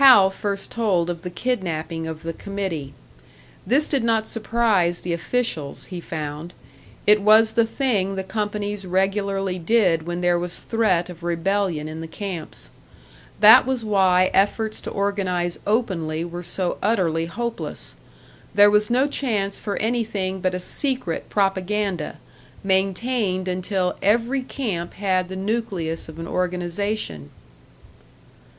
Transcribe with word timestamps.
Hal 0.00 0.30
first 0.30 0.70
told 0.72 1.10
of 1.10 1.20
the 1.20 1.28
kidnapping 1.28 2.06
of 2.06 2.22
the 2.22 2.32
committee. 2.32 2.94
This 3.66 3.88
did 3.88 4.02
not 4.02 4.26
surprise 4.26 5.00
the 5.00 5.12
officials, 5.12 5.84
he 5.92 6.00
found; 6.00 6.54
it 7.06 7.20
was 7.20 7.52
the 7.52 7.66
thing 7.66 8.14
the 8.14 8.24
companies 8.24 8.86
regularly 8.86 9.58
did 9.58 10.06
when 10.06 10.22
there 10.22 10.38
was 10.38 10.60
threat 10.62 11.10
of 11.10 11.22
rebellion 11.22 11.88
in 11.88 12.00
the 12.00 12.06
camps. 12.08 12.70
That 13.40 13.66
was 13.66 13.84
why 13.84 14.30
efforts 14.32 14.80
to 14.80 14.90
organise 14.90 15.58
openly 15.66 16.24
were 16.24 16.42
so 16.42 16.78
utterly 16.82 17.26
hopeless. 17.26 17.96
There 18.54 18.70
was 18.70 18.88
no 18.88 19.06
chance 19.06 19.58
for 19.58 19.76
anything 19.76 20.40
but 20.40 20.54
a 20.54 20.58
secret 20.58 21.28
propaganda, 21.28 22.16
maintained 22.64 23.46
until 23.46 23.94
every 24.00 24.40
camp 24.42 24.94
had 24.94 25.28
the 25.28 25.36
nucleus 25.36 26.08
of 26.08 26.18
an 26.18 26.26
organisation. 26.26 27.28